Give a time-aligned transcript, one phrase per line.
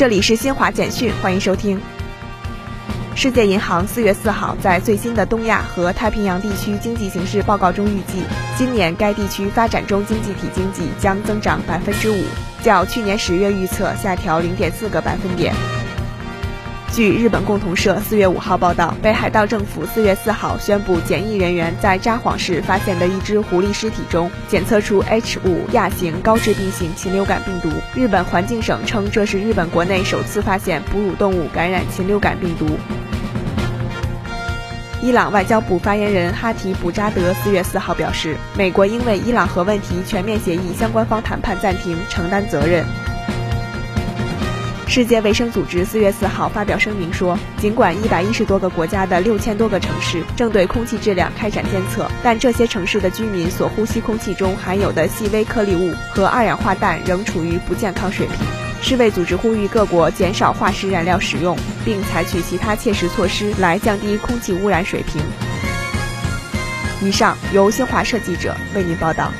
[0.00, 1.78] 这里是新华简讯，欢迎收听。
[3.14, 8.22] 世界银行四月四号在最新的东亚和太平洋地区经济形势报告中预计，
[8.56, 12.24] 今年该地区发展中经济体经济将增长百分之五，
[12.62, 15.54] 较去年十月预测下调零点四个百分点。
[16.92, 27.70] 据日本共同社四月五号报道，北海道政府四月四号宣布，检疫人员在札幌市发现的一只狐狸尸体中检测出 H 五亚型高致病性禽流感病毒。
[27.94, 32.66] 日本环境省称，这是日本国内首次发现哺乳动物感染禽流感病毒。
[35.00, 42.84] 伊朗外交部发言人哈提卜扎德四月四号表示，美国因为伊朗核问题全面协议相关方谈判暂停承担责任。
[44.90, 58.34] 世界卫生组织四月四号发表声明说，尽管一百一十多个国家的六千多个城市正对空气质量开展监测，但这些城市的居民所呼吸空气中含有的细微颗粒物和二氧化氮仍处于不健康水平。
[58.82, 65.22] 世卫组织呼吁各国减少化石燃料使用，并采取其他切实措施来降低空气污染水平。
[67.00, 69.30] 以上由新华社记者为您报道。